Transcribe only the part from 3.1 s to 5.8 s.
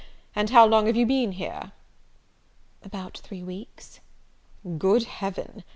three weeks." "Good Heaven!